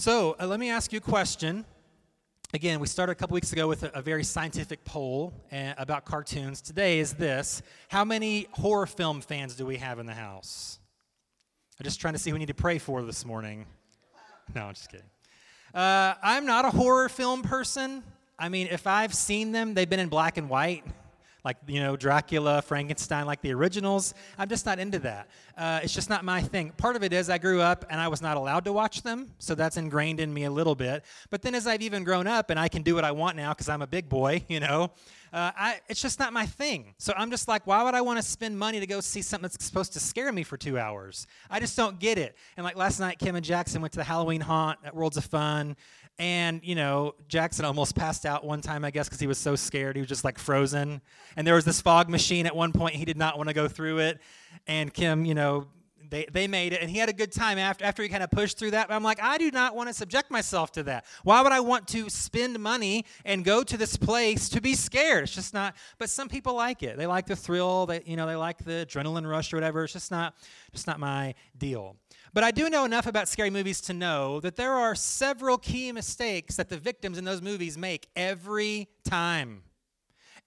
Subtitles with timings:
[0.00, 1.66] So uh, let me ask you a question.
[2.54, 6.06] Again, we started a couple weeks ago with a, a very scientific poll uh, about
[6.06, 6.62] cartoons.
[6.62, 10.78] Today is this How many horror film fans do we have in the house?
[11.78, 13.66] I'm just trying to see who we need to pray for this morning.
[14.54, 15.04] No, I'm just kidding.
[15.74, 18.02] Uh, I'm not a horror film person.
[18.38, 20.82] I mean, if I've seen them, they've been in black and white
[21.44, 24.14] like you know dracula frankenstein like the originals.
[24.38, 25.28] I'm just not into that.
[25.56, 26.70] Uh, it's just not my thing.
[26.76, 29.30] Part of it is i grew up and i was not allowed to watch them
[29.38, 31.04] so that's ingrained in me a little bit.
[31.30, 33.52] But then as i've even grown up and i can do what i want now
[33.52, 34.90] because i'm a big boy you know
[35.32, 36.94] uh, I, it's just not my thing.
[36.98, 39.42] So i'm just like why would i want to spend money to go see something
[39.42, 41.26] that's supposed to scare me for two hours?
[41.48, 42.36] I just don't get it.
[42.56, 45.24] And like last night kim and jackson went to the halloween haunt at worlds of
[45.24, 45.76] fun
[46.20, 49.56] and, you know, Jackson almost passed out one time, I guess, because he was so
[49.56, 49.96] scared.
[49.96, 51.00] He was just like frozen.
[51.34, 52.94] And there was this fog machine at one point.
[52.94, 54.20] He did not want to go through it.
[54.66, 55.68] And Kim, you know,
[56.10, 56.82] they, they made it.
[56.82, 58.88] And he had a good time after, after he kind of pushed through that.
[58.88, 61.04] But I'm like, I do not want to subject myself to that.
[61.22, 65.24] Why would I want to spend money and go to this place to be scared?
[65.24, 65.76] It's just not.
[65.98, 66.96] But some people like it.
[66.96, 67.86] They like the thrill.
[67.86, 69.84] They, you know, they like the adrenaline rush or whatever.
[69.84, 70.34] It's just not,
[70.72, 71.96] just not my deal.
[72.32, 75.90] But I do know enough about scary movies to know that there are several key
[75.92, 79.62] mistakes that the victims in those movies make every time.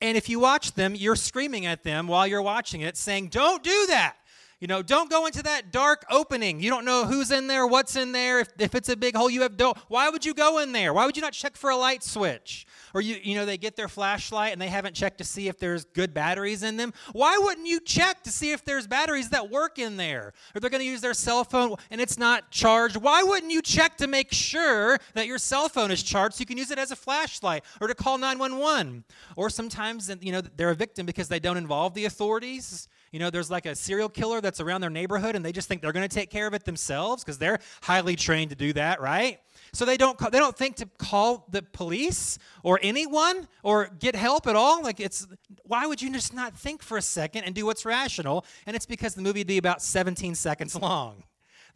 [0.01, 3.63] And if you watch them, you're screaming at them while you're watching it, saying, Don't
[3.63, 4.15] do that.
[4.59, 6.61] You know, don't go into that dark opening.
[6.61, 8.39] You don't know who's in there, what's in there.
[8.39, 9.77] If, if it's a big hole, you have don't.
[9.89, 10.93] Why would you go in there?
[10.93, 12.65] Why would you not check for a light switch?
[12.93, 15.57] Or you, you know, they get their flashlight and they haven't checked to see if
[15.59, 16.93] there's good batteries in them.
[17.11, 20.33] Why wouldn't you check to see if there's batteries that work in there?
[20.55, 22.95] Or they're going to use their cell phone and it's not charged.
[22.95, 26.45] Why wouldn't you check to make sure that your cell phone is charged so you
[26.45, 29.03] can use it as a flashlight or to call 911?
[29.35, 33.29] Or sometimes, you know, they're a victim because they don't involve the authorities you know,
[33.29, 36.07] there's like a serial killer that's around their neighborhood and they just think they're going
[36.07, 39.39] to take care of it themselves because they're highly trained to do that, right?
[39.71, 44.47] So they don't they don't think to call the police or anyone or get help
[44.47, 44.81] at all.
[44.81, 45.27] Like it's
[45.61, 48.45] why would you just not think for a second and do what's rational?
[48.65, 51.23] And it's because the movie would be about 17 seconds long.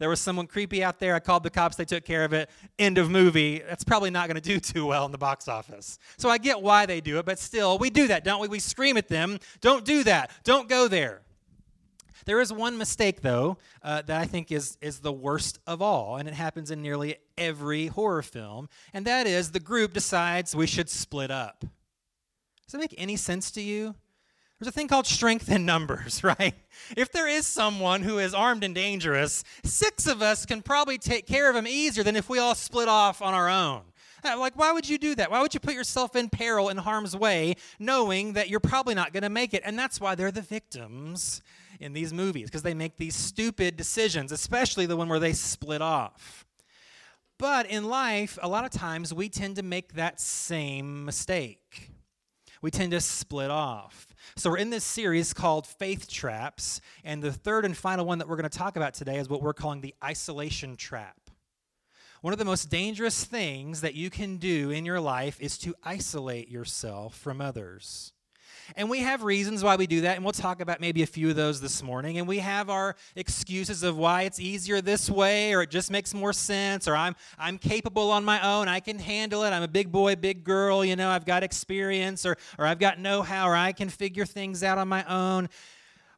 [0.00, 1.14] There was someone creepy out there.
[1.14, 1.76] I called the cops.
[1.76, 2.50] They took care of it.
[2.80, 3.60] End of movie.
[3.60, 5.98] That's probably not going to do too well in the box office.
[6.16, 8.48] So I get why they do it, but still, we do that, don't we?
[8.48, 9.38] We scream at them.
[9.60, 10.30] Don't do that.
[10.44, 11.22] Don't go there.
[12.28, 16.16] There is one mistake, though, uh, that I think is, is the worst of all,
[16.16, 20.66] and it happens in nearly every horror film, and that is the group decides we
[20.66, 21.60] should split up.
[21.60, 23.94] Does that make any sense to you?
[24.58, 26.52] There's a thing called strength in numbers, right?
[26.98, 31.26] If there is someone who is armed and dangerous, six of us can probably take
[31.26, 33.84] care of him easier than if we all split off on our own.
[34.24, 35.30] Uh, like, why would you do that?
[35.30, 39.12] Why would you put yourself in peril, in harm's way, knowing that you're probably not
[39.12, 39.62] going to make it?
[39.64, 41.42] And that's why they're the victims
[41.80, 45.82] in these movies because they make these stupid decisions, especially the one where they split
[45.82, 46.44] off.
[47.38, 51.92] But in life, a lot of times we tend to make that same mistake.
[52.60, 54.06] We tend to split off.
[54.36, 58.28] So, we're in this series called Faith Traps, and the third and final one that
[58.28, 61.27] we're going to talk about today is what we're calling the isolation trap.
[62.20, 65.74] One of the most dangerous things that you can do in your life is to
[65.84, 68.12] isolate yourself from others.
[68.76, 71.30] And we have reasons why we do that, and we'll talk about maybe a few
[71.30, 72.18] of those this morning.
[72.18, 76.12] And we have our excuses of why it's easier this way, or it just makes
[76.12, 79.50] more sense, or I'm I'm capable on my own, I can handle it.
[79.50, 82.98] I'm a big boy, big girl, you know, I've got experience, or or I've got
[82.98, 85.48] know-how, or I can figure things out on my own.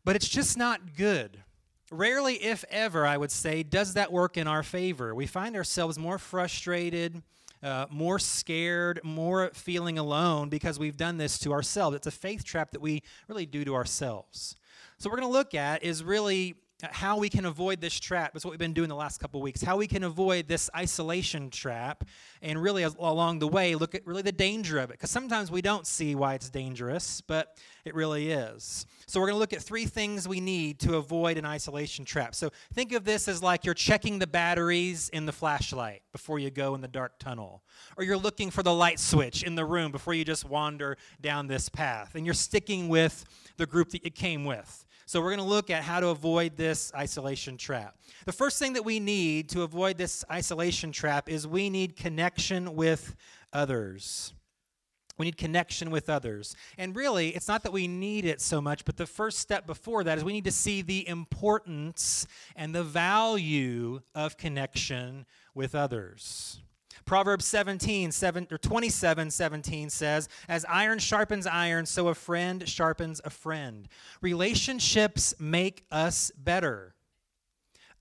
[0.05, 1.43] But it's just not good.
[1.91, 5.15] Rarely, if ever, I would say, does that work in our favor.
[5.15, 7.23] We find ourselves more frustrated
[7.62, 11.95] uh, more scared, more feeling alone because we've done this to ourselves.
[11.97, 14.56] It's a faith trap that we really do to ourselves.
[14.99, 18.33] So, what we're going to look at is really how we can avoid this trap.
[18.33, 19.63] That's what we've been doing the last couple weeks.
[19.63, 22.05] How we can avoid this isolation trap,
[22.43, 24.95] and really along the way, look at really the danger of it.
[24.95, 28.87] Because sometimes we don't see why it's dangerous, but it really is.
[29.07, 32.35] So we're going to look at three things we need to avoid an isolation trap.
[32.35, 36.51] So think of this as like you're checking the batteries in the flashlight before you
[36.51, 37.63] go in the dark tunnel,
[37.97, 41.47] or you're looking for the light switch in the room before you just wander down
[41.47, 43.25] this path, and you're sticking with
[43.57, 44.87] the group that you came with.
[45.10, 47.97] So, we're going to look at how to avoid this isolation trap.
[48.27, 52.77] The first thing that we need to avoid this isolation trap is we need connection
[52.77, 53.16] with
[53.53, 54.34] others.
[55.18, 56.54] We need connection with others.
[56.78, 60.04] And really, it's not that we need it so much, but the first step before
[60.04, 62.24] that is we need to see the importance
[62.54, 66.60] and the value of connection with others.
[67.10, 73.21] Proverbs 17, 7, or 27, 17 says, As iron sharpens iron, so a friend sharpens
[73.24, 73.89] a friend.
[74.22, 76.95] Relationships make us better.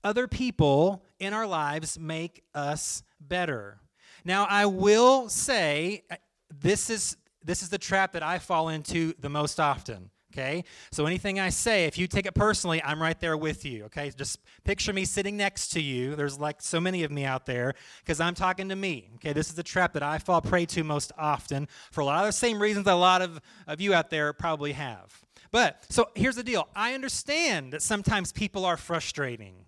[0.04, 3.80] Other people in our lives make us better.
[4.24, 6.14] Now, I will say uh,
[6.60, 10.10] this is this is the trap that I fall into the most often.
[10.32, 10.64] Okay?
[10.92, 13.84] So anything I say, if you take it personally, I'm right there with you.
[13.84, 14.10] Okay?
[14.16, 16.14] Just picture me sitting next to you.
[16.14, 19.10] There's like so many of me out there because I'm talking to me.
[19.16, 19.32] Okay?
[19.32, 22.28] This is the trap that I fall prey to most often for a lot of
[22.28, 25.20] the same reasons a lot of, of you out there probably have.
[25.52, 29.64] But so here's the deal I understand that sometimes people are frustrating,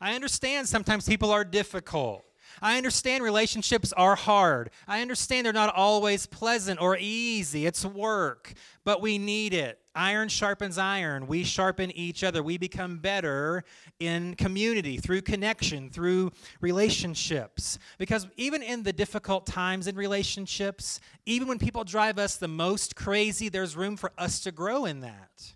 [0.00, 2.24] I understand sometimes people are difficult.
[2.62, 4.70] I understand relationships are hard.
[4.86, 7.66] I understand they're not always pleasant or easy.
[7.66, 8.52] It's work,
[8.84, 9.78] but we need it.
[9.94, 11.26] Iron sharpens iron.
[11.26, 12.42] We sharpen each other.
[12.42, 13.64] We become better
[13.98, 16.30] in community, through connection, through
[16.60, 17.78] relationships.
[17.98, 22.94] Because even in the difficult times in relationships, even when people drive us the most
[22.94, 25.54] crazy, there's room for us to grow in that.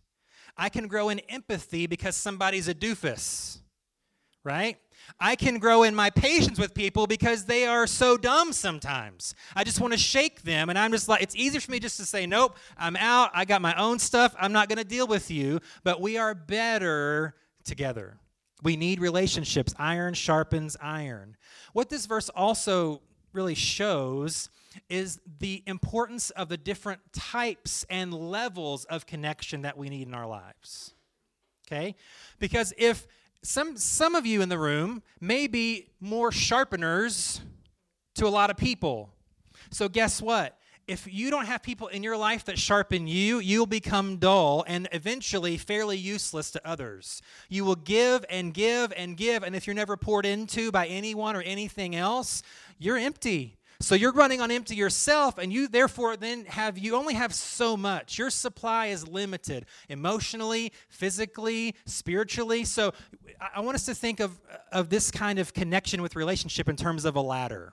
[0.57, 3.59] I can grow in empathy because somebody's a doofus,
[4.43, 4.79] right?
[5.21, 9.35] I can grow in my patience with people because they are so dumb sometimes.
[9.55, 11.97] I just want to shake them, and I'm just like, it's easier for me just
[11.99, 13.31] to say, nope, I'm out.
[13.35, 14.35] I got my own stuff.
[14.39, 15.61] I'm not going to deal with you.
[15.83, 17.35] But we are better
[17.65, 18.19] together.
[18.63, 19.75] We need relationships.
[19.79, 21.37] Iron sharpens iron.
[21.73, 23.03] What this verse also
[23.33, 24.49] really shows
[24.89, 30.15] is the importance of the different types and levels of connection that we need in
[30.15, 30.95] our lives.
[31.67, 31.95] Okay?
[32.39, 33.07] Because if
[33.45, 37.43] some, some of you in the room may be more sharpeners
[38.15, 39.11] to a lot of people.
[39.71, 40.59] So, guess what?
[40.87, 44.89] If you don't have people in your life that sharpen you, you'll become dull and
[44.93, 47.23] eventually fairly useless to others.
[47.49, 51.37] You will give and give and give, and if you're never poured into by anyone
[51.37, 52.43] or anything else,
[52.79, 53.57] you're empty.
[53.81, 57.77] So you're running on empty yourself, and you therefore then have you only have so
[57.77, 58.19] much.
[58.19, 62.65] Your supply is limited emotionally, physically, spiritually.
[62.65, 62.93] So
[63.55, 64.41] I want us to think of,
[64.73, 67.73] of this kind of connection with relationship in terms of a ladder.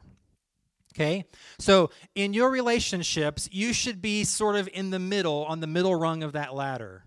[0.93, 1.25] Okay?
[1.59, 5.95] So in your relationships, you should be sort of in the middle, on the middle
[5.95, 7.05] rung of that ladder.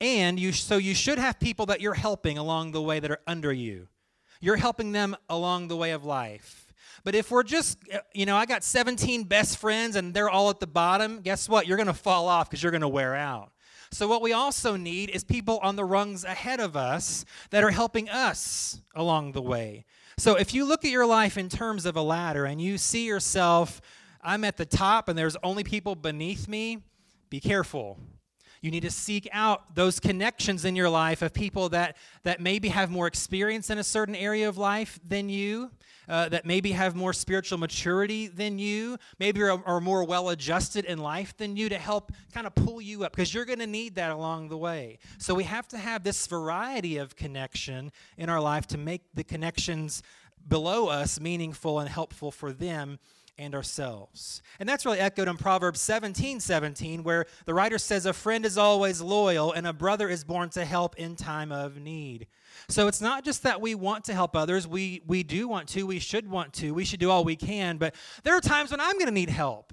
[0.00, 3.20] And you so you should have people that you're helping along the way that are
[3.26, 3.88] under you.
[4.40, 6.65] You're helping them along the way of life.
[7.06, 10.50] But if we're just, uh, you know, I got 17 best friends and they're all
[10.50, 11.68] at the bottom, guess what?
[11.68, 13.52] You're going to fall off because you're going to wear out.
[13.92, 17.70] So, what we also need is people on the rungs ahead of us that are
[17.70, 19.84] helping us along the way.
[20.18, 23.06] So, if you look at your life in terms of a ladder and you see
[23.06, 23.80] yourself,
[24.20, 26.82] I'm at the top and there's only people beneath me,
[27.30, 28.00] be careful.
[28.66, 32.66] You need to seek out those connections in your life of people that, that maybe
[32.66, 35.70] have more experience in a certain area of life than you,
[36.08, 40.84] uh, that maybe have more spiritual maturity than you, maybe are, are more well adjusted
[40.84, 43.68] in life than you to help kind of pull you up because you're going to
[43.68, 44.98] need that along the way.
[45.18, 49.22] So we have to have this variety of connection in our life to make the
[49.22, 50.02] connections
[50.48, 52.98] below us meaningful and helpful for them
[53.38, 54.42] and ourselves.
[54.58, 58.58] And that's really echoed in Proverbs 17 17, where the writer says, A friend is
[58.58, 62.26] always loyal, and a brother is born to help in time of need.
[62.68, 65.86] So it's not just that we want to help others, we, we do want to,
[65.86, 67.94] we should want to, we should do all we can, but
[68.24, 69.72] there are times when I'm going to need help.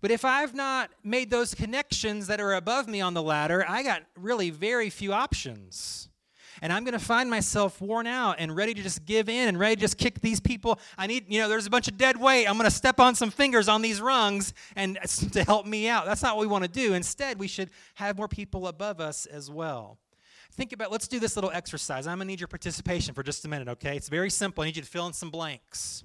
[0.00, 3.82] But if I've not made those connections that are above me on the ladder, I
[3.82, 6.08] got really very few options
[6.62, 9.58] and I'm going to find myself worn out and ready to just give in and
[9.58, 10.78] ready to just kick these people.
[10.96, 12.46] I need, you know, there's a bunch of dead weight.
[12.46, 14.96] I'm going to step on some fingers on these rungs and
[15.32, 16.06] to help me out.
[16.06, 16.94] That's not what we want to do.
[16.94, 19.98] Instead, we should have more people above us as well.
[20.52, 22.06] Think about, let's do this little exercise.
[22.06, 23.96] I'm going to need your participation for just a minute, okay?
[23.96, 24.62] It's very simple.
[24.62, 26.04] I need you to fill in some blanks.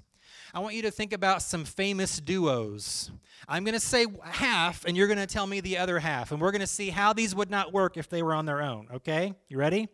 [0.54, 3.12] I want you to think about some famous duos.
[3.48, 6.32] I'm going to say half, and you're going to tell me the other half.
[6.32, 8.62] And we're going to see how these would not work if they were on their
[8.62, 9.36] own, okay?
[9.50, 9.90] You ready?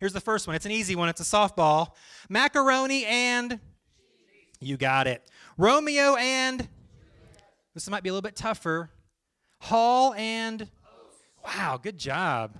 [0.00, 0.56] Here's the first one.
[0.56, 1.08] It's an easy one.
[1.08, 1.92] It's a softball.
[2.28, 3.58] Macaroni and
[4.60, 5.22] you got it.
[5.56, 6.68] Romeo and
[7.74, 8.90] this might be a little bit tougher.
[9.60, 10.68] Hall and
[11.44, 12.56] wow, good job.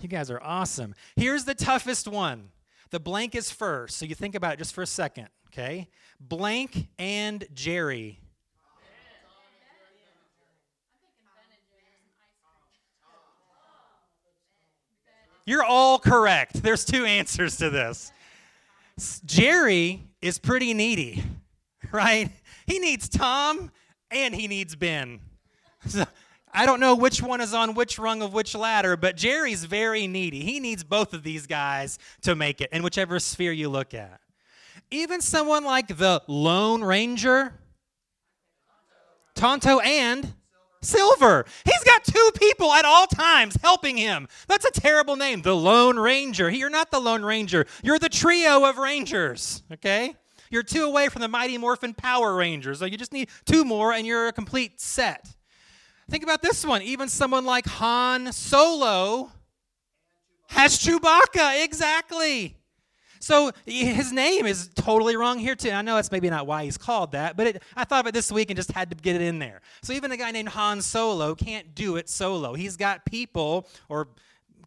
[0.00, 0.94] You guys are awesome.
[1.16, 2.50] Here's the toughest one.
[2.90, 5.88] The blank is first, so you think about it just for a second, okay?
[6.18, 8.19] Blank and Jerry.
[15.46, 16.62] You're all correct.
[16.62, 18.12] There's two answers to this.
[19.24, 21.24] Jerry is pretty needy,
[21.92, 22.30] right?
[22.66, 23.70] He needs Tom
[24.10, 25.20] and he needs Ben.
[25.86, 26.04] So,
[26.52, 30.06] I don't know which one is on which rung of which ladder, but Jerry's very
[30.06, 30.40] needy.
[30.40, 34.20] He needs both of these guys to make it in whichever sphere you look at.
[34.90, 37.54] Even someone like the Lone Ranger,
[39.34, 40.34] Tonto and
[40.82, 41.44] Silver.
[41.64, 44.28] He's got two people at all times helping him.
[44.48, 46.50] That's a terrible name, the Lone Ranger.
[46.50, 47.66] You're not the Lone Ranger.
[47.82, 50.14] You're the trio of Rangers, okay?
[50.50, 52.80] You're two away from the Mighty Morphin Power Rangers.
[52.80, 55.28] So you just need two more and you're a complete set.
[56.08, 56.82] Think about this one.
[56.82, 59.30] Even someone like Han Solo
[60.48, 61.64] has Chewbacca.
[61.64, 62.56] Exactly.
[63.20, 65.70] So his name is totally wrong here too.
[65.70, 68.14] I know that's maybe not why he's called that, but it, I thought of it
[68.14, 69.60] this week and just had to get it in there.
[69.82, 72.54] So even a guy named Han Solo can't do it solo.
[72.54, 74.08] He's got people or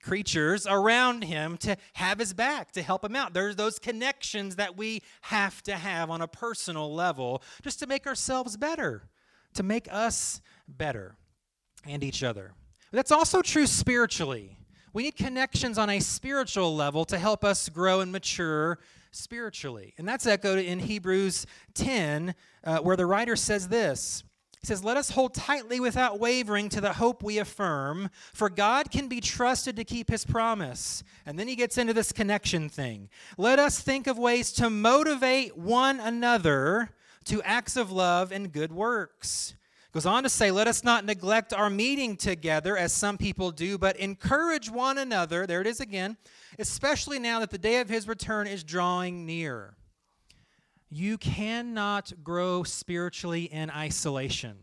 [0.04, 3.34] creatures around him to have his back, to help him out.
[3.34, 8.06] There's those connections that we have to have on a personal level just to make
[8.06, 9.10] ourselves better,
[9.56, 11.16] to make us better
[11.88, 12.52] and each other.
[12.92, 14.58] That's also true spiritually.
[14.94, 18.80] We need connections on a spiritual level to help us grow and mature
[19.12, 19.94] spiritually.
[19.98, 24.24] And that's echoed in Hebrews 10, uh, where the writer says this
[24.64, 28.92] he says, Let us hold tightly without wavering to the hope we affirm, for God
[28.92, 31.04] can be trusted to keep his promise.
[31.26, 33.10] And then he gets into this connection thing.
[33.38, 36.92] Let us think of ways to motivate one another
[37.26, 39.54] to acts of love and good works.
[39.94, 43.78] Goes on to say, Let us not neglect our meeting together as some people do,
[43.78, 45.46] but encourage one another.
[45.46, 46.18] There it is again,
[46.58, 49.76] especially now that the day of his return is drawing near.
[50.90, 54.58] You cannot grow spiritually in isolation.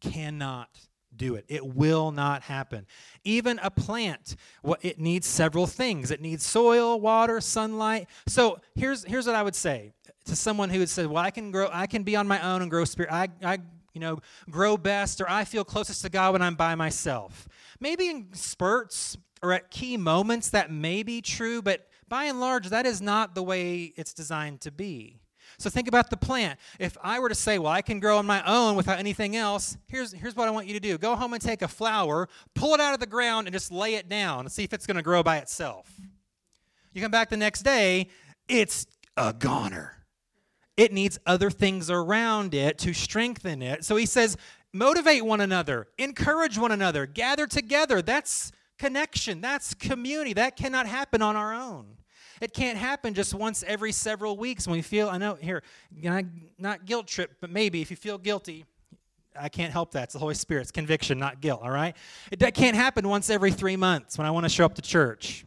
[0.00, 0.70] Cannot
[1.14, 1.44] do it.
[1.48, 2.86] It will not happen.
[3.24, 4.36] Even a plant,
[4.80, 6.10] it needs several things.
[6.10, 8.08] It needs soil, water, sunlight.
[8.26, 9.92] So here's here's what I would say
[10.24, 11.68] to someone who would say, "Well, I can grow.
[11.70, 13.12] I can be on my own and grow spirit.
[13.12, 13.58] I, I
[13.94, 14.18] you know
[14.50, 17.48] grow best, or I feel closest to God when I'm by myself.
[17.80, 22.68] Maybe in spurts or at key moments that may be true, but by and large,
[22.68, 25.20] that is not the way it's designed to be.
[25.58, 26.58] So think about the plant.
[26.78, 29.76] If I were to say, well, I can grow on my own without anything else,
[29.86, 32.74] here's, here's what I want you to do go home and take a flower, pull
[32.74, 34.96] it out of the ground, and just lay it down and see if it's going
[34.96, 35.90] to grow by itself.
[36.92, 38.08] You come back the next day,
[38.48, 38.86] it's
[39.16, 40.03] a goner.
[40.76, 43.84] It needs other things around it to strengthen it.
[43.84, 44.36] So he says,
[44.72, 48.02] motivate one another, encourage one another, gather together.
[48.02, 50.32] That's connection, that's community.
[50.32, 51.86] That cannot happen on our own.
[52.40, 55.62] It can't happen just once every several weeks when we feel, I know, here,
[56.58, 58.64] not guilt trip, but maybe if you feel guilty,
[59.38, 60.04] I can't help that.
[60.04, 60.62] It's the Holy Spirit.
[60.62, 61.96] It's conviction, not guilt, all right?
[62.32, 64.82] It, that can't happen once every three months when I want to show up to
[64.82, 65.44] church.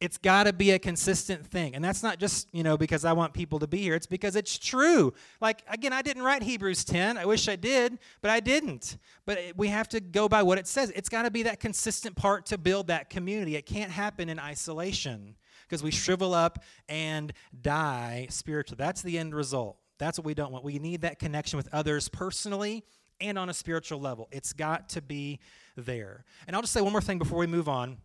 [0.00, 1.74] It's got to be a consistent thing.
[1.74, 3.94] And that's not just, you know, because I want people to be here.
[3.94, 5.12] It's because it's true.
[5.42, 7.18] Like, again, I didn't write Hebrews 10.
[7.18, 8.96] I wish I did, but I didn't.
[9.26, 10.90] But we have to go by what it says.
[10.96, 13.56] It's got to be that consistent part to build that community.
[13.56, 15.36] It can't happen in isolation
[15.68, 18.78] because we shrivel up and die spiritually.
[18.78, 19.76] That's the end result.
[19.98, 20.64] That's what we don't want.
[20.64, 22.84] We need that connection with others personally
[23.20, 24.28] and on a spiritual level.
[24.32, 25.40] It's got to be
[25.76, 26.24] there.
[26.46, 27.98] And I'll just say one more thing before we move on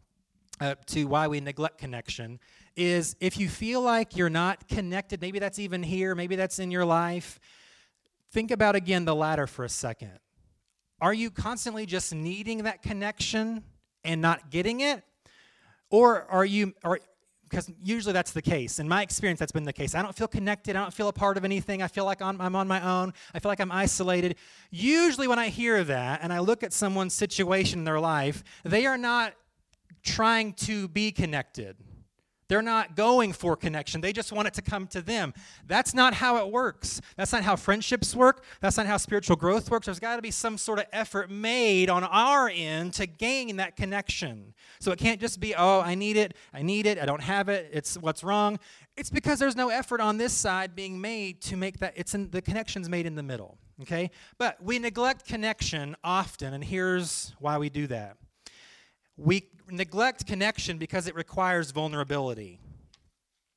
[0.59, 2.39] uh, to why we neglect connection
[2.75, 6.71] is if you feel like you're not connected, maybe that's even here, maybe that's in
[6.71, 7.39] your life,
[8.31, 10.19] think about again the ladder for a second.
[11.01, 13.63] Are you constantly just needing that connection
[14.03, 15.03] and not getting it?
[15.89, 16.99] Or are you are,
[17.43, 18.79] because usually that's the case.
[18.79, 19.93] In my experience, that's been the case.
[19.93, 20.75] I don't feel connected.
[20.75, 21.81] I don't feel a part of anything.
[21.81, 23.13] I feel like I'm, I'm on my own.
[23.33, 24.35] I feel like I'm isolated.
[24.71, 28.85] Usually, when I hear that and I look at someone's situation in their life, they
[28.85, 29.33] are not
[30.05, 31.75] trying to be connected.
[32.47, 34.01] They're not going for connection.
[34.01, 35.33] They just want it to come to them.
[35.65, 37.01] That's not how it works.
[37.17, 38.43] That's not how friendships work.
[38.61, 39.87] That's not how spiritual growth works.
[39.87, 43.75] There's got to be some sort of effort made on our end to gain that
[43.75, 44.53] connection.
[44.79, 47.49] So it can't just be, oh, I need it, I need it, I don't have
[47.49, 48.59] it, it's what's wrong.
[48.95, 52.29] It's because there's no effort on this side being made to make that, it's in
[52.29, 53.57] the connection's made in the middle.
[53.81, 54.11] Okay?
[54.37, 58.17] But we neglect connection often, and here's why we do that.
[59.17, 62.59] We neglect connection because it requires vulnerability.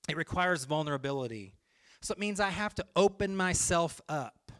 [0.08, 1.54] It requires vulnerability.
[2.00, 4.52] So it means I have to open myself up.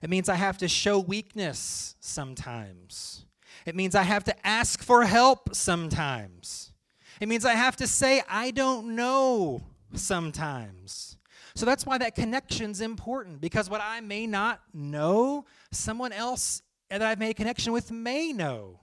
[0.00, 3.26] It means I have to show weakness sometimes.
[3.66, 6.72] It means I have to ask for help sometimes.
[7.20, 9.62] It means I have to say, I don't know
[9.94, 11.16] sometimes.
[11.54, 17.02] So that's why that connection's important because what I may not know, someone else that
[17.02, 18.80] I've made a connection with may know.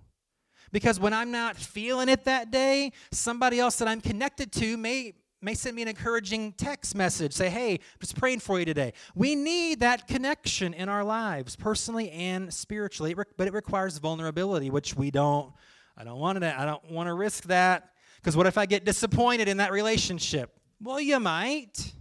[0.72, 5.14] Because when I'm not feeling it that day, somebody else that I'm connected to may
[5.42, 7.34] may send me an encouraging text message.
[7.34, 8.94] Say hey just praying for you today.
[9.16, 13.14] We need that connection in our lives personally and spiritually.
[13.14, 15.54] But it requires vulnerability which we don't.
[15.98, 17.92] I don't want to i don't want to risk that.
[18.18, 20.52] Because what if i get disappointed in that relationship?
[20.82, 21.94] Well you might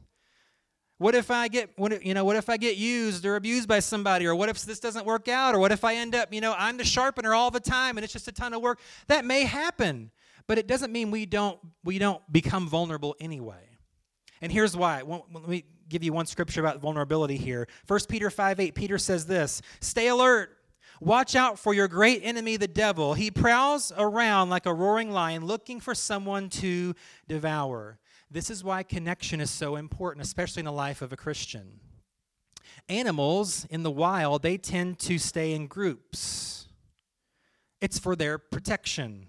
[0.98, 3.78] what if I get, what, you know, what if I get used or abused by
[3.78, 4.26] somebody?
[4.26, 5.54] Or what if this doesn't work out?
[5.54, 8.04] Or what if I end up, you know, I'm the sharpener all the time and
[8.04, 8.80] it's just a ton of work?
[9.06, 10.10] That may happen,
[10.48, 13.68] but it doesn't mean we don't we don't become vulnerable anyway.
[14.40, 15.02] And here's why.
[15.02, 17.68] Let me give you one scripture about vulnerability here.
[17.86, 20.50] 1 Peter 5 8, Peter says this Stay alert.
[21.00, 23.14] Watch out for your great enemy, the devil.
[23.14, 26.92] He prowls around like a roaring lion looking for someone to
[27.28, 28.00] devour.
[28.30, 31.80] This is why connection is so important, especially in the life of a Christian.
[32.88, 36.68] Animals in the wild, they tend to stay in groups,
[37.80, 39.26] it's for their protection.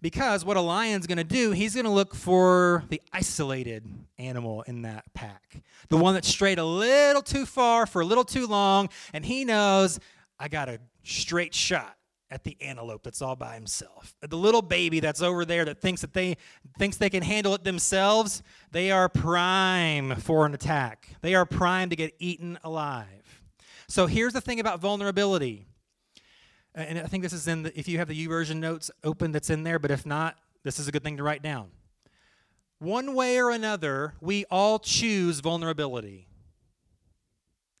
[0.00, 3.86] Because what a lion's going to do, he's going to look for the isolated
[4.18, 5.62] animal in that pack.
[5.88, 9.44] The one that strayed a little too far for a little too long, and he
[9.44, 10.00] knows
[10.40, 11.96] I got a straight shot
[12.32, 14.14] at the antelope that's all by himself.
[14.20, 16.36] The little baby that's over there that thinks that they
[16.78, 21.10] thinks they can handle it themselves, they are prime for an attack.
[21.20, 23.42] They are prime to get eaten alive.
[23.86, 25.66] So here's the thing about vulnerability
[26.74, 29.50] and I think this is in the, if you have the YouVersion notes open, that's
[29.50, 31.70] in there, but if not, this is a good thing to write down.
[32.78, 36.28] One way or another, we all choose vulnerability.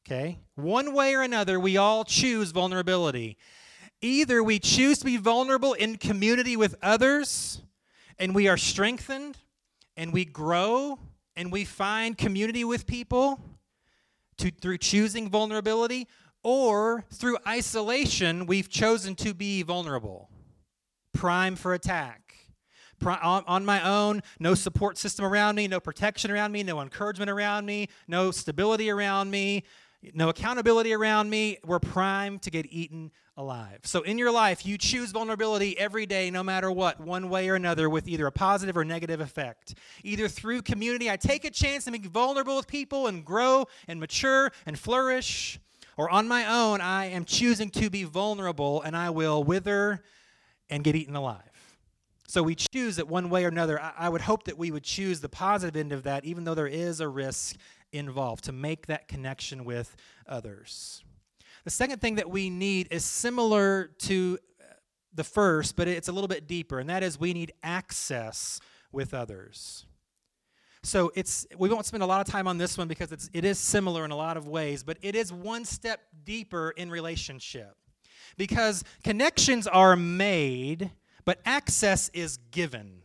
[0.06, 0.40] Okay?
[0.56, 3.38] One way or another, we all choose vulnerability.
[4.02, 7.62] Either we choose to be vulnerable in community with others,
[8.18, 9.38] and we are strengthened,
[9.96, 10.98] and we grow,
[11.36, 13.40] and we find community with people
[14.38, 16.08] to, through choosing vulnerability,
[16.42, 20.28] or through isolation, we've chosen to be vulnerable,
[21.14, 22.34] prime for attack.
[23.04, 27.66] On my own, no support system around me, no protection around me, no encouragement around
[27.66, 29.64] me, no stability around me,
[30.14, 31.58] no accountability around me.
[31.64, 33.80] We're primed to get eaten alive.
[33.84, 37.54] So in your life, you choose vulnerability every day, no matter what, one way or
[37.54, 39.74] another, with either a positive or negative effect.
[40.02, 43.98] Either through community, I take a chance to be vulnerable with people and grow and
[44.00, 45.58] mature and flourish
[45.96, 50.02] or on my own, I am choosing to be vulnerable and I will wither
[50.70, 51.42] and get eaten alive.
[52.26, 53.78] So we choose it one way or another.
[53.80, 56.66] I, would hope that we would choose the positive end of that, even though there
[56.66, 57.56] is a risk
[57.92, 59.94] involved, to make that connection with
[60.26, 61.04] others.
[61.64, 64.64] The second thing that we need is similar to uh,
[65.14, 69.14] the first, but it's a little bit deeper, and that is we need access with
[69.14, 69.86] others.
[70.82, 73.44] So it's we won't spend a lot of time on this one because it's it
[73.44, 77.76] is similar in a lot of ways, but it is one step deeper in relationship.
[78.36, 80.90] Because connections are made,
[81.24, 83.01] but access is given.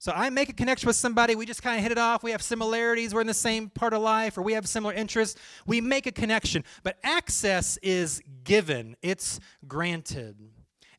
[0.00, 2.30] So I make a connection with somebody, we just kind of hit it off, we
[2.30, 5.40] have similarities, we're in the same part of life, or we have similar interests.
[5.66, 10.36] We make a connection, but access is given, it's granted.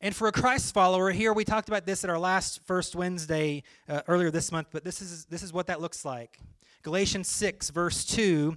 [0.02, 3.62] And for a Christ follower, here we talked about this at our last first Wednesday
[3.88, 6.38] uh, earlier this month, but this is, this is what that looks like.
[6.82, 8.56] Galatians 6, verse 2,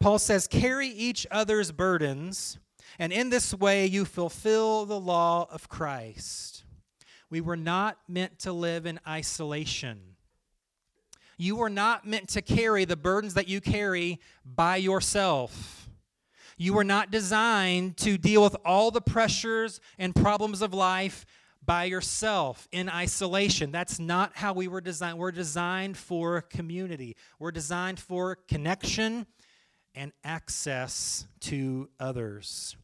[0.00, 2.58] Paul says, Carry each other's burdens,
[2.98, 6.63] and in this way you fulfill the law of Christ.
[7.34, 10.00] We were not meant to live in isolation.
[11.36, 15.88] You were not meant to carry the burdens that you carry by yourself.
[16.56, 21.26] You were not designed to deal with all the pressures and problems of life
[21.66, 23.72] by yourself in isolation.
[23.72, 25.18] That's not how we were designed.
[25.18, 29.26] We're designed for community, we're designed for connection
[29.92, 32.76] and access to others.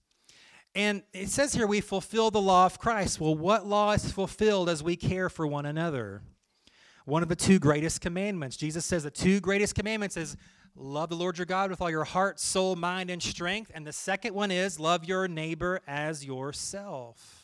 [0.74, 3.20] And it says here we fulfill the law of Christ.
[3.20, 6.22] Well, what law is fulfilled as we care for one another?
[7.04, 8.56] One of the two greatest commandments.
[8.56, 10.37] Jesus says the two greatest commandments is
[10.76, 13.72] love the Lord your God with all your heart, soul, mind, and strength.
[13.74, 17.39] And the second one is love your neighbor as yourself.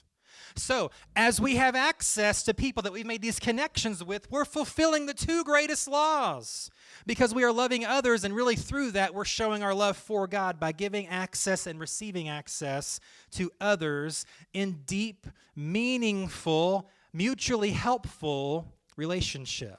[0.59, 5.07] So, as we have access to people that we've made these connections with, we're fulfilling
[5.07, 6.71] the two greatest laws
[7.07, 10.59] because we are loving others, and really through that, we're showing our love for God
[10.59, 13.01] by giving access and receiving access
[13.33, 19.79] to others in deep, meaningful, mutually helpful relationship.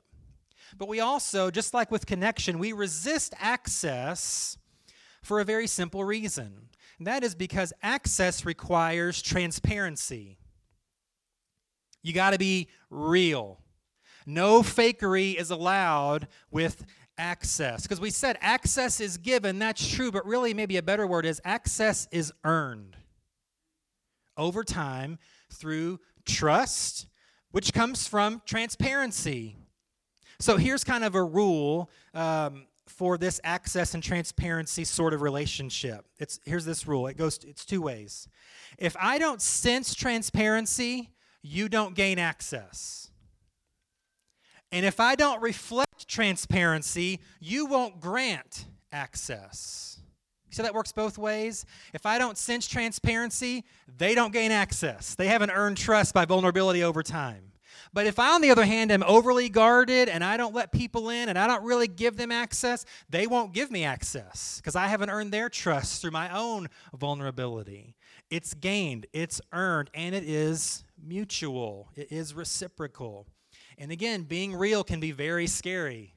[0.77, 4.57] But we also, just like with connection, we resist access
[5.23, 6.69] for a very simple reason.
[6.97, 10.37] And that is because access requires transparency.
[12.07, 13.59] You got to be real.
[14.25, 16.85] No fakery is allowed with
[17.17, 17.83] access.
[17.83, 21.41] Because we said access is given, that's true, but really, maybe a better word is
[21.43, 22.95] access is earned
[24.37, 25.19] over time
[25.51, 27.07] through trust,
[27.51, 29.57] which comes from transparency.
[30.39, 36.05] So here's kind of a rule um, for this access and transparency sort of relationship.
[36.19, 37.07] It's here's this rule.
[37.07, 38.27] It goes it's two ways.
[38.77, 41.09] If I don't sense transparency,
[41.41, 43.09] you don't gain access.
[44.71, 49.99] And if I don't reflect transparency, you won't grant access.
[50.49, 51.65] So that works both ways.
[51.93, 53.63] If I don't sense transparency,
[53.97, 55.15] they don't gain access.
[55.15, 57.51] They haven't earned trust by vulnerability over time.
[57.93, 61.09] But if I, on the other hand, am overly guarded and I don't let people
[61.09, 64.87] in and I don't really give them access, they won't give me access because I
[64.87, 67.95] haven't earned their trust through my own vulnerability.
[68.29, 73.25] It's gained, it's earned, and it is mutual, it is reciprocal.
[73.77, 76.13] And again, being real can be very scary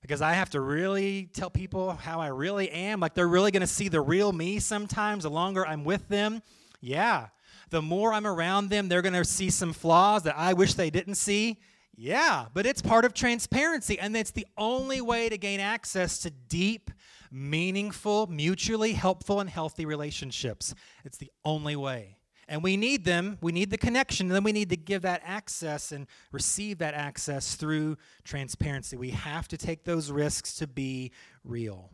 [0.00, 3.00] because I have to really tell people how I really am.
[3.00, 6.42] Like they're really going to see the real me sometimes the longer I'm with them.
[6.80, 7.28] Yeah,
[7.70, 10.90] the more I'm around them, they're going to see some flaws that I wish they
[10.90, 11.58] didn't see.
[11.96, 16.30] Yeah, but it's part of transparency, and it's the only way to gain access to
[16.30, 16.92] deep,
[17.30, 20.74] meaningful, mutually helpful, and healthy relationships.
[21.04, 22.18] It's the only way.
[22.48, 23.36] And we need them.
[23.42, 24.28] We need the connection.
[24.28, 28.96] And then we need to give that access and receive that access through transparency.
[28.96, 31.12] We have to take those risks to be
[31.44, 31.90] real.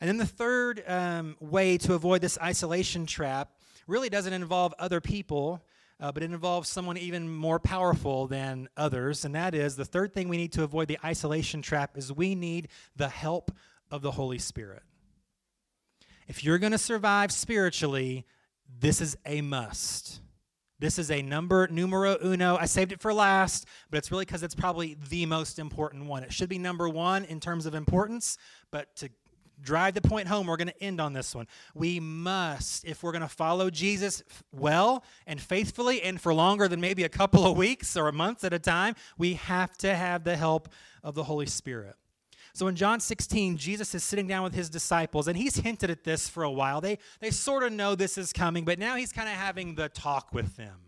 [0.00, 3.50] And then the third um, way to avoid this isolation trap
[3.86, 5.62] really doesn't involve other people,
[6.00, 9.24] uh, but it involves someone even more powerful than others.
[9.24, 12.34] And that is the third thing we need to avoid the isolation trap is we
[12.34, 13.50] need the help
[13.90, 14.82] of the Holy Spirit.
[16.28, 18.26] If you're going to survive spiritually,
[18.80, 20.20] this is a must.
[20.78, 22.56] This is a number numero uno.
[22.56, 26.22] I saved it for last, but it's really because it's probably the most important one.
[26.22, 28.36] It should be number one in terms of importance,
[28.70, 29.08] but to
[29.62, 31.46] drive the point home, we're going to end on this one.
[31.74, 34.22] We must, if we're going to follow Jesus
[34.52, 38.44] well and faithfully and for longer than maybe a couple of weeks or a months
[38.44, 40.68] at a time, we have to have the help
[41.02, 41.96] of the Holy Spirit.
[42.56, 46.04] So in John 16, Jesus is sitting down with his disciples, and he's hinted at
[46.04, 46.80] this for a while.
[46.80, 49.90] They, they sort of know this is coming, but now he's kind of having the
[49.90, 50.78] talk with them.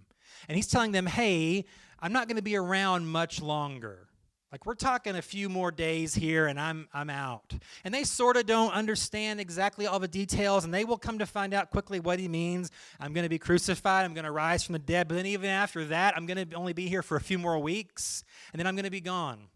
[0.49, 1.67] And he's telling them, hey,
[2.01, 4.09] I'm not going to be around much longer.
[4.51, 7.53] Like we're talking a few more days here and I'm I'm out.
[7.85, 11.27] And they sort of don't understand exactly all the details and they will come to
[11.27, 12.71] find out quickly what he means.
[12.99, 15.51] I'm going to be crucified, I'm going to rise from the dead, but then even
[15.51, 18.67] after that, I'm going to only be here for a few more weeks and then
[18.67, 19.49] I'm going to be gone.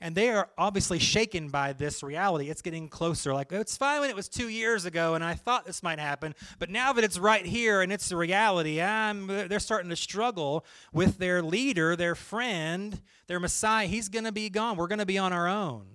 [0.00, 2.48] And they are obviously shaken by this reality.
[2.48, 3.34] It's getting closer.
[3.34, 6.34] Like, it's fine when it was two years ago and I thought this might happen,
[6.58, 10.64] but now that it's right here and it's the reality, I'm, they're starting to struggle
[10.92, 13.86] with their leader, their friend, their Messiah.
[13.86, 14.76] He's going to be gone.
[14.76, 15.86] We're going to be on our own.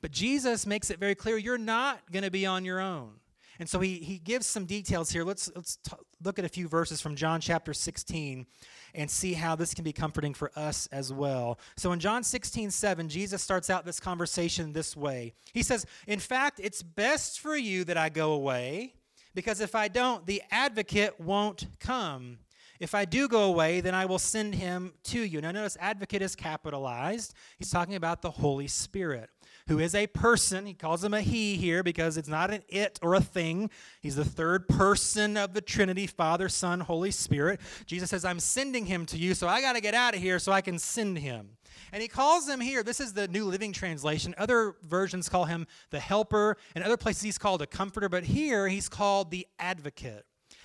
[0.00, 3.12] But Jesus makes it very clear you're not going to be on your own.
[3.58, 5.24] And so he, he gives some details here.
[5.24, 8.46] Let's, let's t- look at a few verses from John chapter 16
[8.94, 11.58] and see how this can be comforting for us as well.
[11.76, 15.34] So in John 16, 7, Jesus starts out this conversation this way.
[15.52, 18.94] He says, In fact, it's best for you that I go away,
[19.34, 22.38] because if I don't, the advocate won't come.
[22.78, 25.40] If I do go away, then I will send him to you.
[25.40, 27.34] Now, notice advocate is capitalized.
[27.58, 29.30] He's talking about the Holy Spirit
[29.68, 30.66] who is a person.
[30.66, 33.70] He calls him a he here because it's not an it or a thing.
[34.00, 37.60] He's the third person of the Trinity Father, Son, Holy Spirit.
[37.86, 40.38] Jesus says, I'm sending him to you, so I got to get out of here
[40.38, 41.50] so I can send him.
[41.92, 44.34] And he calls him here, this is the New Living Translation.
[44.38, 48.68] Other versions call him the helper, and other places he's called a comforter, but here
[48.68, 50.24] he's called the advocate.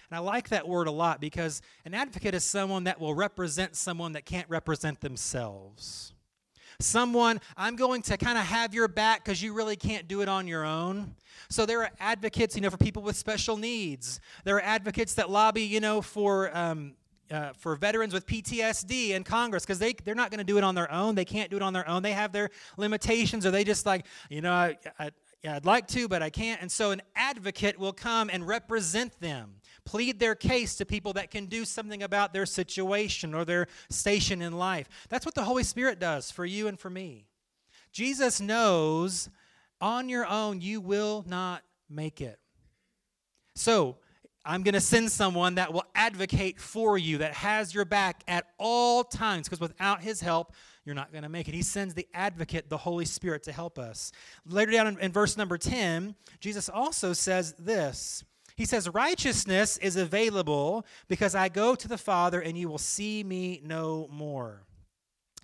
[0.09, 3.75] And I like that word a lot because an advocate is someone that will represent
[3.75, 6.13] someone that can't represent themselves
[6.81, 10.29] someone, I'm going to kind of have your back because you really can't do it
[10.29, 11.15] on your own.
[11.49, 14.19] So there are advocates, you know, for people with special needs.
[14.43, 16.93] There are advocates that lobby, you know, for um,
[17.31, 20.63] uh, for veterans with PTSD in Congress because they, they're not going to do it
[20.63, 21.15] on their own.
[21.15, 22.03] They can't do it on their own.
[22.03, 25.11] They have their limitations, or they just like, you know, I, I,
[25.43, 26.61] yeah, I'd like to, but I can't.
[26.61, 29.55] And so an advocate will come and represent them
[29.91, 34.41] plead their case to people that can do something about their situation or their station
[34.41, 34.87] in life.
[35.09, 37.25] That's what the Holy Spirit does for you and for me.
[37.91, 39.29] Jesus knows
[39.81, 42.39] on your own you will not make it.
[43.53, 43.97] So,
[44.45, 48.45] I'm going to send someone that will advocate for you, that has your back at
[48.57, 51.53] all times, because without his help, you're not going to make it.
[51.53, 54.11] He sends the advocate, the Holy Spirit, to help us.
[54.47, 58.23] Later down in, in verse number 10, Jesus also says this
[58.61, 63.23] he says, Righteousness is available because I go to the Father and you will see
[63.23, 64.61] me no more.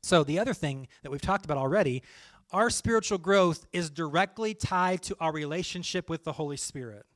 [0.03, 2.03] So, the other thing that we've talked about already,
[2.51, 7.07] our spiritual growth is directly tied to our relationship with the Holy Spirit.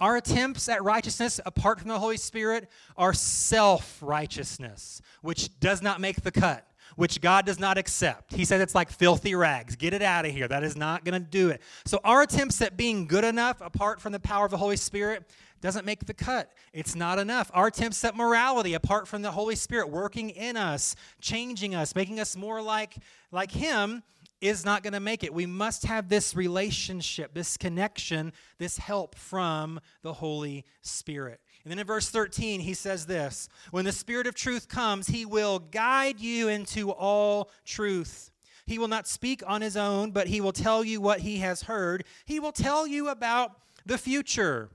[0.00, 6.00] Our attempts at righteousness apart from the Holy Spirit are self righteousness, which does not
[6.00, 8.34] make the cut which God does not accept.
[8.34, 9.76] He says it's like filthy rags.
[9.76, 10.48] Get it out of here.
[10.48, 11.60] That is not going to do it.
[11.84, 15.28] So, our attempts at being good enough apart from the power of the Holy Spirit
[15.60, 16.52] doesn't make the cut.
[16.72, 17.50] It's not enough.
[17.54, 22.20] Our attempts at morality apart from the Holy Spirit working in us, changing us, making
[22.20, 22.96] us more like,
[23.32, 24.02] like Him,
[24.42, 25.32] is not going to make it.
[25.32, 31.40] We must have this relationship, this connection, this help from the Holy Spirit.
[31.64, 35.24] And then in verse 13, he says this When the Spirit of truth comes, he
[35.24, 38.30] will guide you into all truth.
[38.66, 41.62] He will not speak on his own, but he will tell you what he has
[41.62, 42.04] heard.
[42.24, 43.52] He will tell you about
[43.84, 44.70] the future.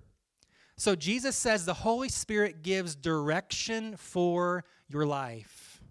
[0.77, 5.81] So Jesus says the Holy Spirit gives direction for your life.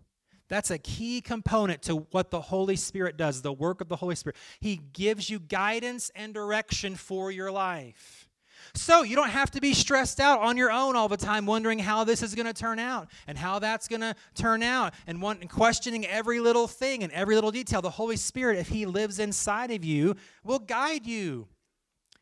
[0.49, 4.15] That's a key component to what the Holy Spirit does, the work of the Holy
[4.15, 4.37] Spirit.
[4.61, 8.28] He gives you guidance and direction for your life.
[8.75, 11.79] So you don't have to be stressed out on your own all the time, wondering
[11.79, 15.21] how this is going to turn out and how that's going to turn out, and,
[15.21, 17.83] one, and questioning every little thing and every little detail.
[17.83, 21.49] The Holy Spirit, if He lives inside of you, will guide you.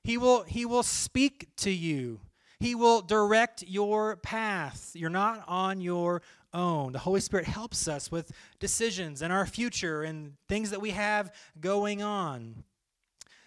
[0.05, 2.21] He will, he will speak to you.
[2.61, 4.93] He will direct your path.
[4.95, 6.23] You're not on your
[6.55, 6.93] own.
[6.93, 8.31] The Holy Spirit helps us with
[8.61, 12.63] decisions and our future and things that we have going on.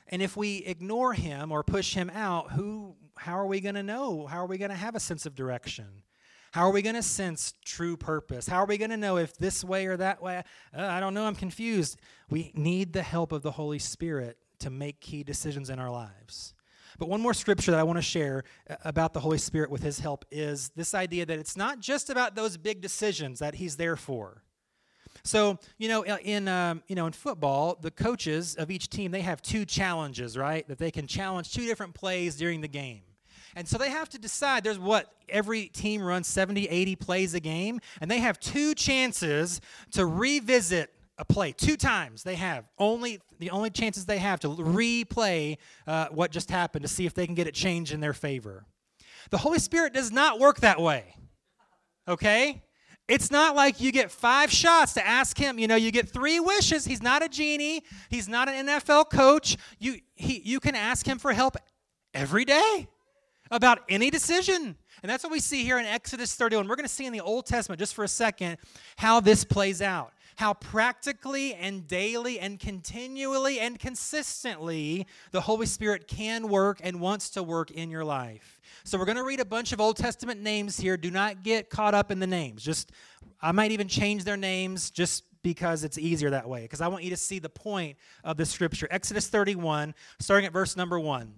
[0.10, 3.84] And if we ignore him or push him out, who how are we going to
[3.84, 4.26] know?
[4.28, 6.04] How are we going to have a sense of direction?
[6.52, 8.48] How are we going to sense true purpose?
[8.48, 10.42] How are we going to know if this way or that way?
[10.76, 12.00] Uh, I don't know, I'm confused.
[12.30, 16.54] We need the help of the Holy Spirit to make key decisions in our lives.
[16.98, 19.84] But one more scripture that I want to share uh, about the Holy Spirit with
[19.84, 23.78] his help is this idea that it's not just about those big decisions that he's
[23.78, 24.44] there for.
[25.24, 29.22] So you know, in um, you know, in football, the coaches of each team they
[29.22, 30.68] have two challenges, right?
[30.68, 33.02] That they can challenge two different plays during the game.
[33.56, 37.40] And so they have to decide there's what every team runs 70, 80 plays a
[37.40, 39.60] game, and they have two chances
[39.92, 44.48] to revisit a play two times they have only the only chances they have to
[44.48, 48.14] replay uh, what just happened to see if they can get it changed in their
[48.14, 48.66] favor
[49.30, 51.14] the holy spirit does not work that way
[52.08, 52.64] okay
[53.10, 55.58] it's not like you get five shots to ask him.
[55.58, 56.86] You know, you get three wishes.
[56.86, 57.84] He's not a genie.
[58.10, 59.58] He's not an NFL coach.
[59.80, 61.58] You, he, you can ask him for help
[62.14, 62.88] every day
[63.50, 64.78] about any decision.
[65.02, 66.68] And that's what we see here in Exodus 31.
[66.68, 68.58] We're going to see in the Old Testament, just for a second,
[68.98, 70.14] how this plays out.
[70.40, 77.32] How practically and daily and continually and consistently the Holy Spirit can work and wants
[77.32, 78.62] to work in your life.
[78.86, 80.96] So we're going to read a bunch of Old Testament names here.
[80.96, 82.64] Do not get caught up in the names.
[82.64, 82.94] Just
[83.42, 87.04] I might even change their names just because it's easier that way because I want
[87.04, 88.88] you to see the point of the scripture.
[88.90, 91.34] Exodus 31 starting at verse number 1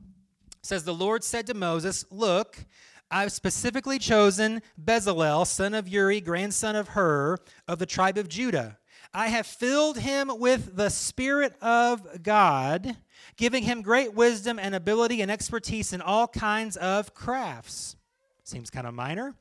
[0.62, 2.68] says the Lord said to Moses, "Look,
[3.10, 8.78] I've specifically chosen Bezalel, son of Uri, grandson of Hur, of the tribe of Judah.
[9.14, 12.96] I have filled him with the Spirit of God,
[13.36, 17.98] giving him great wisdom and ability and expertise in all kinds of crafts.
[18.46, 19.36] Seems kind of minor.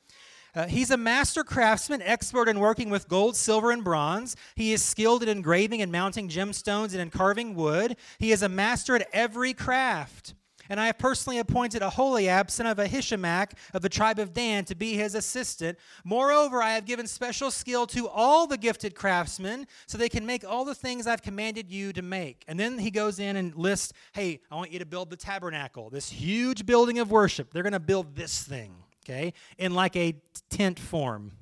[0.57, 4.35] Uh, he's a master craftsman, expert in working with gold, silver, and bronze.
[4.57, 7.97] He is skilled in engraving and mounting gemstones and in carving wood.
[8.19, 10.35] He is a master at every craft
[10.71, 14.65] and I have personally appointed a Aholiab, son of Ahisamach of the tribe of Dan,
[14.67, 15.77] to be his assistant.
[16.05, 20.45] Moreover, I have given special skill to all the gifted craftsmen, so they can make
[20.45, 22.45] all the things I've commanded you to make.
[22.47, 25.91] And then he goes in and lists, hey, I want you to build the tabernacle,
[25.91, 27.53] this huge building of worship.
[27.53, 28.73] They're going to build this thing,
[29.05, 30.15] okay, in like a
[30.51, 31.33] tent form.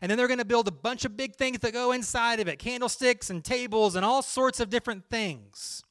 [0.00, 2.48] And then they're going to build a bunch of big things that go inside of
[2.48, 5.84] it candlesticks and tables and all sorts of different things.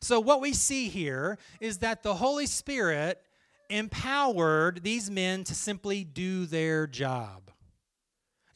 [0.00, 3.20] So, what we see here is that the Holy Spirit
[3.68, 7.50] empowered these men to simply do their job.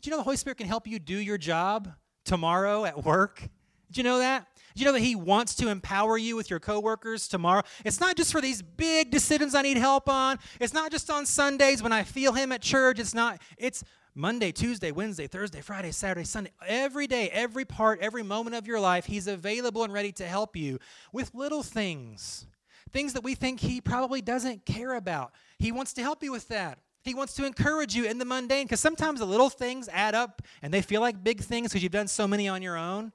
[0.00, 1.92] Do you know the Holy Spirit can help you do your job
[2.24, 3.48] tomorrow at work?
[3.88, 4.46] Did you know that?
[4.74, 7.62] Do you know that He wants to empower you with your coworkers tomorrow?
[7.84, 10.38] It's not just for these big decisions I need help on.
[10.60, 12.98] It's not just on Sundays when I feel Him at church.
[12.98, 18.22] It's not, it's Monday, Tuesday, Wednesday, Thursday, Friday, Saturday, Sunday, every day, every part, every
[18.22, 20.78] moment of your life, He's available and ready to help you
[21.12, 22.46] with little things,
[22.92, 25.32] things that we think He probably doesn't care about.
[25.58, 26.78] He wants to help you with that.
[27.02, 30.42] He wants to encourage you in the mundane because sometimes the little things add up
[30.62, 33.12] and they feel like big things because you've done so many on your own.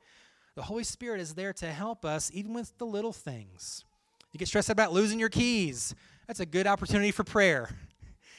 [0.56, 3.86] The Holy Spirit is there to help us even with the little things.
[4.32, 5.96] You get stressed about losing your keys.
[6.28, 7.70] That's a good opportunity for prayer.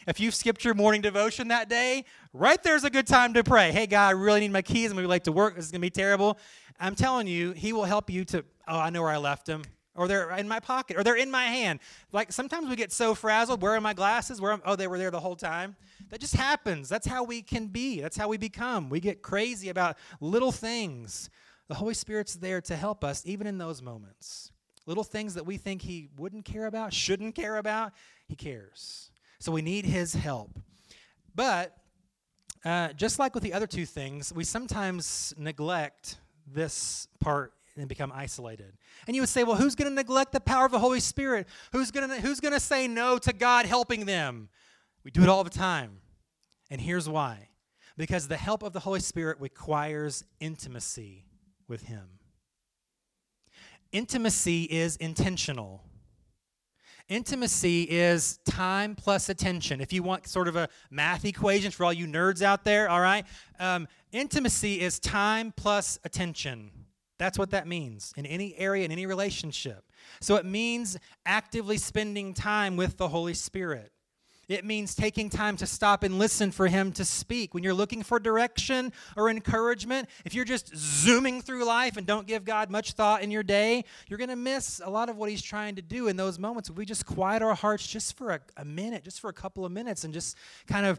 [0.07, 3.71] If you've skipped your morning devotion that day, right there's a good time to pray.
[3.71, 4.91] Hey, God, I really need my keys.
[4.91, 5.57] I'm going to be late to work.
[5.57, 6.39] This is going to be terrible.
[6.79, 9.63] I'm telling you, He will help you to, oh, I know where I left them.
[9.95, 11.81] Or they're in my pocket, or they're in my hand.
[12.13, 13.61] Like sometimes we get so frazzled.
[13.61, 14.41] Where are my glasses?
[14.41, 14.53] Where?
[14.53, 15.77] Am, oh, they were there the whole time.
[16.09, 16.89] That just happens.
[16.89, 18.01] That's how we can be.
[18.01, 18.89] That's how we become.
[18.89, 21.29] We get crazy about little things.
[21.69, 24.53] The Holy Spirit's there to help us, even in those moments.
[24.87, 27.93] Little things that we think He wouldn't care about, shouldn't care about,
[28.27, 29.10] He cares.
[29.41, 30.59] So we need his help.
[31.35, 31.77] But
[32.65, 38.13] uh, just like with the other two things, we sometimes neglect this part and become
[38.15, 38.77] isolated.
[39.07, 41.49] And you would say, well, who's going to neglect the power of the Holy Spirit?
[41.73, 44.51] Who's going who's going to say no to God helping them?
[45.05, 45.99] We do it all the time.
[46.71, 47.49] And here's why.
[47.97, 51.25] Because the help of the Holy Spirit requires intimacy
[51.69, 52.09] with him.
[53.93, 55.83] Intimacy is intentional.
[57.11, 59.81] Intimacy is time plus attention.
[59.81, 63.01] If you want sort of a math equation for all you nerds out there, all
[63.01, 63.27] right?
[63.59, 66.71] Um, intimacy is time plus attention.
[67.19, 69.83] That's what that means in any area, in any relationship.
[70.21, 70.97] So it means
[71.27, 73.91] actively spending time with the Holy Spirit.
[74.51, 77.55] It means taking time to stop and listen for Him to speak.
[77.55, 82.27] When you're looking for direction or encouragement, if you're just zooming through life and don't
[82.27, 85.31] give God much thought in your day, you're going to miss a lot of what
[85.31, 86.69] He's trying to do in those moments.
[86.69, 89.71] We just quiet our hearts just for a, a minute, just for a couple of
[89.71, 90.37] minutes, and just
[90.67, 90.99] kind of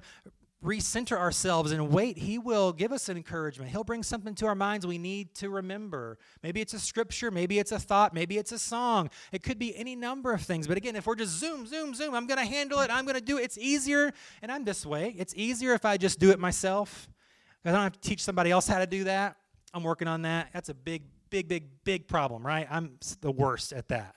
[0.63, 3.71] recenter ourselves and wait, He will give us an encouragement.
[3.71, 6.17] He'll bring something to our minds we need to remember.
[6.43, 9.09] Maybe it's a scripture, maybe it's a thought, maybe it's a song.
[9.31, 10.67] It could be any number of things.
[10.67, 13.15] But again, if we're just zoom, zoom, zoom, I'm going to handle it, I'm going
[13.15, 13.43] to do it.
[13.43, 15.15] It's easier, and I'm this way.
[15.17, 17.09] It's easier if I just do it myself.
[17.65, 19.37] I don't have to teach somebody else how to do that.
[19.73, 20.49] I'm working on that.
[20.53, 22.67] That's a big, big, big, big problem, right?
[22.69, 24.15] I'm the worst at that.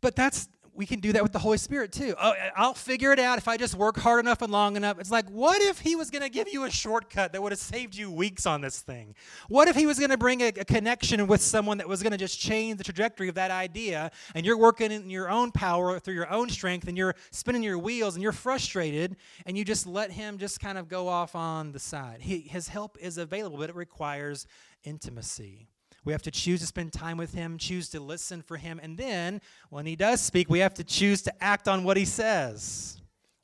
[0.00, 2.14] But that's we can do that with the Holy Spirit too.
[2.20, 4.98] Oh, I'll figure it out if I just work hard enough and long enough.
[4.98, 7.58] It's like, what if He was going to give you a shortcut that would have
[7.58, 9.14] saved you weeks on this thing?
[9.48, 12.12] What if He was going to bring a, a, connection with someone that was going
[12.12, 15.98] to just change the trajectory of that idea, and you're working in your own power
[15.98, 19.86] through your own strength, and you're spinning your wheels, and you're frustrated, and you just
[19.86, 22.20] let Him just kind of go off on the side?
[22.20, 24.46] He, his help is available, but it requires
[24.84, 25.68] intimacy.
[26.06, 28.96] We have to choose to spend time with Him, choose to listen for Him, and
[28.96, 32.96] then when He does speak, we have to choose to act on what He says.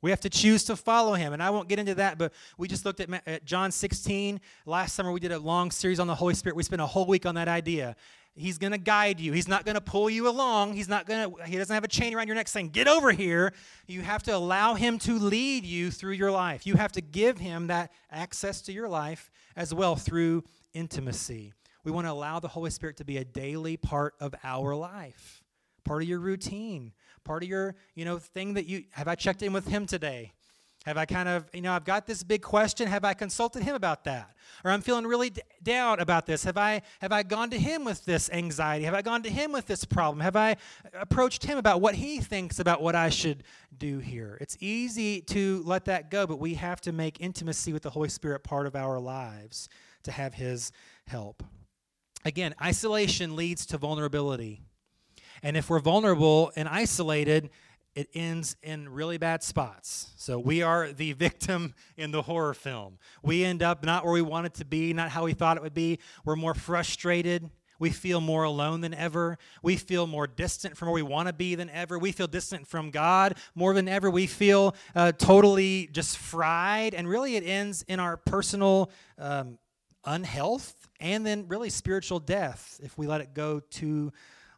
[0.03, 1.31] We have to choose to follow him.
[1.31, 4.41] And I won't get into that, but we just looked at, at, John 16.
[4.65, 6.57] Last summer, we did a long series on the Holy Spirit.
[6.57, 7.95] We spent a whole week on that idea.
[8.35, 9.31] He's going to guide you.
[9.31, 10.73] He's not going to pull you along.
[10.73, 13.13] He's not going to, he doesn't have a chain around your neck saying, get over
[13.13, 13.53] here.
[13.87, 16.67] You have to allow him to lead you through your life.
[16.67, 21.53] You have to give him that access to your life as well through intimacy.
[21.83, 25.43] We want to allow the Holy Spirit to be a daily part of our life,
[25.83, 26.93] part of your routine,
[27.23, 30.33] part of your, you know, thing that you have I checked in with him today?
[30.85, 32.89] Have I kind of, you know, I've got this big question.
[32.89, 34.35] Have I consulted him about that?
[34.65, 36.43] Or I'm feeling really d- down about this.
[36.43, 38.83] Have I have I gone to him with this anxiety?
[38.83, 40.19] Have I gone to him with this problem?
[40.19, 40.57] Have I
[40.93, 43.43] approached him about what he thinks about what I should
[43.77, 44.37] do here?
[44.41, 48.09] It's easy to let that go, but we have to make intimacy with the Holy
[48.09, 49.69] Spirit part of our lives
[50.03, 50.73] to have his
[51.07, 51.43] help.
[52.25, 54.61] Again, isolation leads to vulnerability.
[55.41, 57.49] And if we're vulnerable and isolated,
[57.95, 60.13] it ends in really bad spots.
[60.15, 62.97] So we are the victim in the horror film.
[63.21, 65.73] We end up not where we wanted to be, not how we thought it would
[65.73, 65.99] be.
[66.25, 67.49] We're more frustrated.
[67.77, 69.37] We feel more alone than ever.
[69.61, 71.99] We feel more distant from where we want to be than ever.
[71.99, 74.09] We feel distant from God more than ever.
[74.09, 76.93] We feel uh, totally just fried.
[76.93, 79.57] And really, it ends in our personal um,
[80.05, 84.11] unhealth and then really spiritual death if we let it go too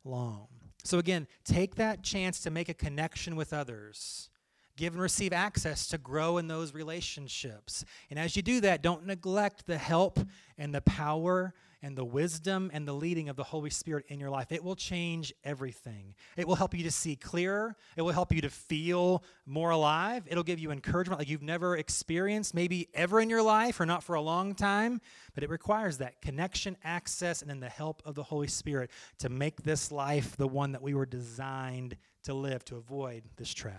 [0.06, 0.48] long.
[0.84, 4.30] So, again, take that chance to make a connection with others.
[4.78, 7.84] Give and receive access to grow in those relationships.
[8.12, 10.20] And as you do that, don't neglect the help
[10.58, 11.56] and the power
[11.86, 14.52] and the wisdom and the leading of the Holy Spirit in your life.
[14.52, 16.16] It will change everything.
[16.36, 17.76] It will help you to see clearer.
[17.96, 20.24] It will help you to feel more alive.
[20.28, 24.04] It'll give you encouragement like you've never experienced, maybe ever in your life or not
[24.04, 25.00] for a long time.
[25.36, 29.30] But it requires that connection, access, and then the help of the Holy Spirit to
[29.30, 33.74] make this life the one that we were designed to live, to avoid this trap.